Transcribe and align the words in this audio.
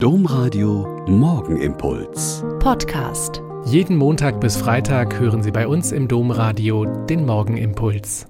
Domradio 0.00 1.04
Morgenimpuls. 1.08 2.44
Podcast. 2.60 3.42
Jeden 3.66 3.96
Montag 3.96 4.40
bis 4.40 4.56
Freitag 4.56 5.18
hören 5.18 5.42
Sie 5.42 5.50
bei 5.50 5.66
uns 5.66 5.90
im 5.90 6.06
Domradio 6.06 6.84
den 6.84 7.26
Morgenimpuls. 7.26 8.28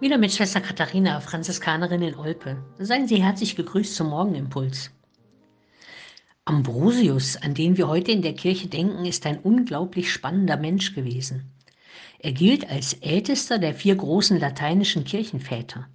Wieder 0.00 0.16
mit 0.16 0.32
Schwester 0.32 0.62
Katharina, 0.62 1.20
Franziskanerin 1.20 2.00
in 2.00 2.14
Olpe. 2.14 2.64
Seien 2.78 3.06
Sie 3.06 3.22
herzlich 3.22 3.56
gegrüßt 3.56 3.94
zum 3.94 4.08
Morgenimpuls. 4.08 4.90
Ambrosius, 6.46 7.36
an 7.36 7.52
den 7.52 7.76
wir 7.76 7.88
heute 7.88 8.12
in 8.12 8.22
der 8.22 8.32
Kirche 8.32 8.68
denken, 8.68 9.04
ist 9.04 9.26
ein 9.26 9.38
unglaublich 9.38 10.10
spannender 10.10 10.56
Mensch 10.56 10.94
gewesen. 10.94 11.52
Er 12.20 12.32
gilt 12.32 12.70
als 12.70 12.94
ältester 12.94 13.58
der 13.58 13.74
vier 13.74 13.96
großen 13.96 14.40
lateinischen 14.40 15.04
Kirchenväter. 15.04 15.88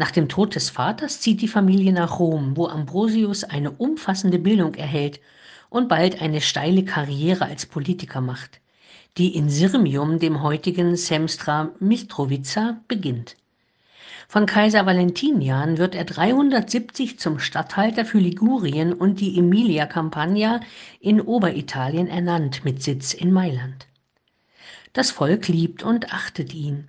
Nach 0.00 0.10
dem 0.10 0.30
Tod 0.30 0.54
des 0.54 0.70
Vaters 0.70 1.20
zieht 1.20 1.42
die 1.42 1.46
Familie 1.46 1.92
nach 1.92 2.18
Rom, 2.18 2.56
wo 2.56 2.68
Ambrosius 2.68 3.44
eine 3.44 3.70
umfassende 3.70 4.38
Bildung 4.38 4.74
erhält 4.74 5.20
und 5.68 5.90
bald 5.90 6.22
eine 6.22 6.40
steile 6.40 6.86
Karriere 6.86 7.44
als 7.44 7.66
Politiker 7.66 8.22
macht, 8.22 8.62
die 9.18 9.36
in 9.36 9.50
Sirmium, 9.50 10.18
dem 10.18 10.42
heutigen 10.42 10.96
Semstra 10.96 11.72
Mitrovica, 11.80 12.80
beginnt. 12.88 13.36
Von 14.26 14.46
Kaiser 14.46 14.86
Valentinian 14.86 15.76
wird 15.76 15.94
er 15.94 16.04
370 16.04 17.18
zum 17.18 17.38
Statthalter 17.38 18.06
für 18.06 18.20
Ligurien 18.20 18.94
und 18.94 19.20
die 19.20 19.38
Emilia 19.38 19.84
Campania 19.84 20.60
in 21.00 21.20
Oberitalien 21.20 22.06
ernannt 22.06 22.64
mit 22.64 22.82
Sitz 22.82 23.12
in 23.12 23.32
Mailand. 23.32 23.86
Das 24.94 25.10
Volk 25.10 25.48
liebt 25.48 25.82
und 25.82 26.14
achtet 26.14 26.54
ihn 26.54 26.88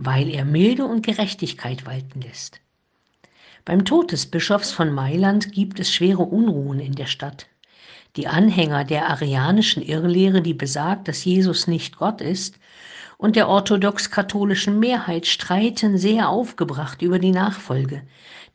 weil 0.00 0.30
er 0.30 0.44
Milde 0.44 0.84
und 0.84 1.04
Gerechtigkeit 1.04 1.84
walten 1.84 2.20
lässt. 2.20 2.60
Beim 3.64 3.84
Tod 3.84 4.12
des 4.12 4.26
Bischofs 4.26 4.70
von 4.70 4.92
Mailand 4.92 5.50
gibt 5.50 5.80
es 5.80 5.92
schwere 5.92 6.22
Unruhen 6.22 6.78
in 6.78 6.94
der 6.94 7.06
Stadt. 7.06 7.48
Die 8.14 8.28
Anhänger 8.28 8.84
der 8.84 9.10
arianischen 9.10 9.82
Irrlehre, 9.82 10.40
die 10.40 10.54
besagt, 10.54 11.08
dass 11.08 11.24
Jesus 11.24 11.66
nicht 11.66 11.98
Gott 11.98 12.20
ist, 12.20 12.60
und 13.16 13.34
der 13.34 13.48
orthodox-katholischen 13.48 14.78
Mehrheit 14.78 15.26
streiten 15.26 15.98
sehr 15.98 16.28
aufgebracht 16.28 17.02
über 17.02 17.18
die 17.18 17.32
Nachfolge, 17.32 18.02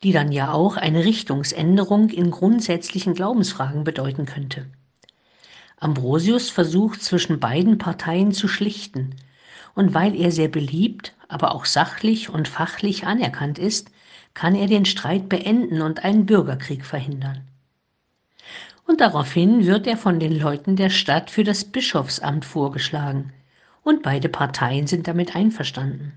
die 0.01 0.13
dann 0.13 0.31
ja 0.31 0.53
auch 0.53 0.77
eine 0.77 1.03
Richtungsänderung 1.03 2.09
in 2.09 2.31
grundsätzlichen 2.31 3.15
Glaubensfragen 3.15 3.83
bedeuten 3.83 4.25
könnte. 4.25 4.67
Ambrosius 5.77 6.49
versucht 6.49 7.03
zwischen 7.03 7.41
beiden 7.41 7.77
Parteien 7.77 8.31
zu 8.31 8.47
schlichten, 8.47 9.17
und 9.75 9.93
weil 9.93 10.15
er 10.15 10.31
sehr 10.31 10.47
beliebt, 10.47 11.13
aber 11.27 11.53
auch 11.55 11.65
sachlich 11.65 12.29
und 12.29 12.47
fachlich 12.47 13.05
anerkannt 13.05 13.59
ist, 13.59 13.89
kann 14.33 14.55
er 14.55 14.67
den 14.67 14.85
Streit 14.85 15.29
beenden 15.29 15.81
und 15.81 16.03
einen 16.03 16.25
Bürgerkrieg 16.25 16.85
verhindern. 16.85 17.41
Und 18.85 19.01
daraufhin 19.01 19.65
wird 19.65 19.87
er 19.87 19.97
von 19.97 20.19
den 20.19 20.37
Leuten 20.37 20.75
der 20.75 20.89
Stadt 20.89 21.31
für 21.31 21.43
das 21.43 21.65
Bischofsamt 21.65 22.45
vorgeschlagen, 22.45 23.31
und 23.83 24.01
beide 24.01 24.29
Parteien 24.29 24.87
sind 24.87 25.07
damit 25.07 25.35
einverstanden. 25.35 26.13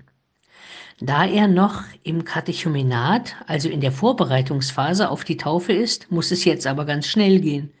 Da 0.99 1.25
er 1.25 1.47
noch 1.47 1.83
im 2.03 2.25
Katechumenat, 2.25 3.35
also 3.45 3.69
in 3.69 3.81
der 3.81 3.91
Vorbereitungsphase 3.91 5.09
auf 5.09 5.23
die 5.23 5.37
Taufe 5.37 5.73
ist, 5.73 6.09
muss 6.11 6.31
es 6.31 6.43
jetzt 6.45 6.65
aber 6.65 6.85
ganz 6.85 7.07
schnell 7.07 7.39
gehen. 7.39 7.71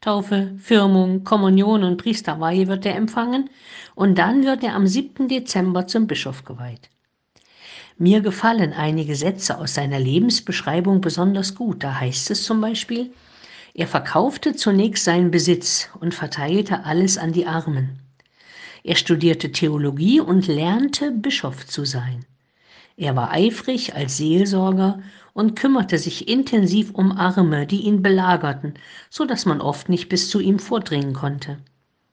Taufe, 0.00 0.54
Firmung, 0.58 1.24
Kommunion 1.24 1.84
und 1.84 1.96
Priesterweihe 1.96 2.66
wird 2.68 2.86
er 2.86 2.96
empfangen 2.96 3.50
und 3.94 4.18
dann 4.18 4.44
wird 4.44 4.62
er 4.62 4.74
am 4.74 4.86
7. 4.86 5.28
Dezember 5.28 5.86
zum 5.86 6.06
Bischof 6.06 6.44
geweiht. 6.44 6.90
Mir 7.96 8.20
gefallen 8.20 8.72
einige 8.72 9.14
Sätze 9.14 9.56
aus 9.58 9.74
seiner 9.74 10.00
Lebensbeschreibung 10.00 11.00
besonders 11.00 11.54
gut. 11.54 11.84
Da 11.84 12.00
heißt 12.00 12.30
es 12.30 12.42
zum 12.42 12.60
Beispiel, 12.60 13.12
er 13.72 13.86
verkaufte 13.86 14.54
zunächst 14.54 15.04
seinen 15.04 15.30
Besitz 15.30 15.88
und 16.00 16.14
verteilte 16.14 16.84
alles 16.84 17.18
an 17.18 17.32
die 17.32 17.46
Armen. 17.46 18.00
Er 18.82 18.96
studierte 18.96 19.52
Theologie 19.52 20.20
und 20.20 20.46
lernte 20.46 21.10
Bischof 21.10 21.66
zu 21.66 21.84
sein. 21.84 22.26
Er 22.96 23.16
war 23.16 23.32
eifrig 23.32 23.96
als 23.96 24.18
Seelsorger 24.18 25.02
und 25.32 25.56
kümmerte 25.56 25.98
sich 25.98 26.28
intensiv 26.28 26.92
um 26.92 27.10
Arme, 27.10 27.66
die 27.66 27.82
ihn 27.82 28.02
belagerten, 28.02 28.74
so 29.10 29.24
dass 29.24 29.46
man 29.46 29.60
oft 29.60 29.88
nicht 29.88 30.08
bis 30.08 30.30
zu 30.30 30.38
ihm 30.38 30.60
vordringen 30.60 31.12
konnte. 31.12 31.58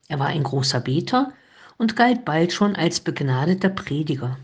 Er 0.08 0.18
war 0.18 0.28
ein 0.28 0.44
großer 0.44 0.80
Beter 0.80 1.34
und 1.78 1.96
galt 1.96 2.26
bald 2.26 2.52
schon 2.52 2.76
als 2.76 3.00
begnadeter 3.00 3.70
Prediger. 3.70 4.40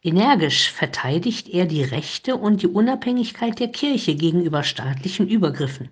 Energisch 0.00 0.70
verteidigt 0.70 1.48
er 1.48 1.66
die 1.66 1.82
Rechte 1.82 2.36
und 2.36 2.62
die 2.62 2.68
Unabhängigkeit 2.68 3.58
der 3.58 3.68
Kirche 3.68 4.14
gegenüber 4.14 4.62
staatlichen 4.62 5.28
Übergriffen. 5.28 5.88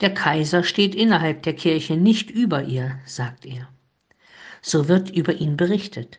Der 0.00 0.12
Kaiser 0.12 0.64
steht 0.64 0.94
innerhalb 0.94 1.42
der 1.42 1.54
Kirche 1.54 1.96
nicht 1.96 2.30
über 2.30 2.64
ihr, 2.64 2.98
sagt 3.04 3.44
er. 3.44 3.68
So 4.62 4.88
wird 4.88 5.10
über 5.10 5.34
ihn 5.34 5.56
berichtet 5.56 6.18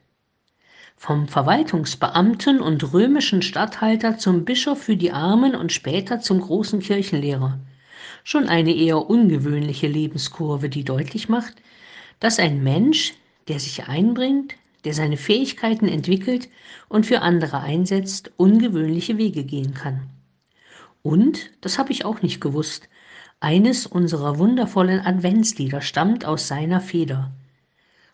vom 1.04 1.28
Verwaltungsbeamten 1.28 2.62
und 2.62 2.94
römischen 2.94 3.42
Statthalter 3.42 4.18
zum 4.18 4.46
Bischof 4.46 4.84
für 4.84 4.96
die 4.96 5.12
Armen 5.12 5.54
und 5.54 5.74
später 5.74 6.22
zum 6.22 6.40
großen 6.40 6.80
Kirchenlehrer. 6.80 7.60
Schon 8.24 8.48
eine 8.48 8.74
eher 8.74 9.10
ungewöhnliche 9.10 9.88
Lebenskurve, 9.88 10.70
die 10.70 10.86
deutlich 10.86 11.28
macht, 11.28 11.56
dass 12.22 12.40
ein 12.40 12.64
Mensch, 12.64 13.16
der 13.50 13.60
sich 13.60 13.90
einbringt, 13.90 14.54
der 14.86 14.94
seine 14.94 15.18
Fähigkeiten 15.18 15.90
entwickelt 15.90 16.48
und 16.88 17.06
für 17.06 17.22
andere 17.22 17.60
einsetzt, 17.60 18.32
ungewöhnliche 18.38 19.18
Wege 19.18 19.44
gehen 19.44 19.74
kann. 19.74 20.04
Und, 21.02 21.52
das 21.60 21.78
habe 21.78 21.92
ich 21.92 22.06
auch 22.06 22.22
nicht 22.22 22.40
gewusst, 22.40 22.88
eines 23.42 23.86
unserer 23.86 24.38
wundervollen 24.38 25.02
Adventslieder 25.02 25.82
stammt 25.82 26.24
aus 26.24 26.48
seiner 26.48 26.80
Feder. 26.80 27.34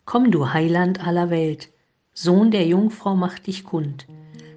Komm, 0.06 0.32
du 0.32 0.54
Heiland 0.54 1.06
aller 1.06 1.30
Welt, 1.30 1.70
Sohn 2.22 2.52
der 2.52 2.68
Jungfrau 2.68 3.16
macht 3.16 3.48
dich 3.48 3.64
kund. 3.64 4.06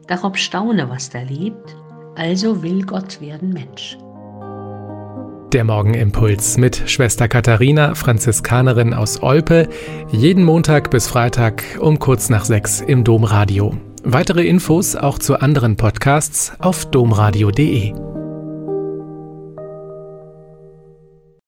Darob 0.08 0.36
staune, 0.36 0.90
was 0.90 1.10
da 1.10 1.20
lebt, 1.20 1.76
also 2.16 2.60
will 2.60 2.84
Gott 2.84 3.20
werden 3.20 3.52
Mensch. 3.52 3.96
Der 5.52 5.62
Morgenimpuls 5.62 6.58
mit 6.58 6.82
Schwester 6.86 7.28
Katharina, 7.28 7.94
Franziskanerin 7.94 8.92
aus 8.92 9.22
Olpe, 9.22 9.68
jeden 10.10 10.42
Montag 10.42 10.90
bis 10.90 11.06
Freitag 11.06 11.62
um 11.80 12.00
kurz 12.00 12.30
nach 12.30 12.44
sechs 12.44 12.80
im 12.80 13.04
Domradio. 13.04 13.76
Weitere 14.02 14.44
Infos 14.44 14.96
auch 14.96 15.20
zu 15.20 15.38
anderen 15.38 15.76
Podcasts 15.76 16.54
auf 16.58 16.86
domradio.de. 16.86 18.11